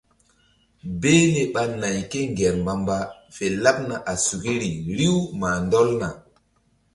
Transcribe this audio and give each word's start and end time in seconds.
Behle 1.01 1.41
ɓa 1.53 1.63
nay 1.81 1.97
ké 2.11 2.19
ŋger 2.31 2.55
mbamba 2.61 2.95
fe 3.35 3.45
laɓna 3.63 3.95
a 4.11 4.13
sukiri 4.25 4.71
riw 4.97 5.17
mah 5.39 5.55
ndɔlna. 5.65 6.09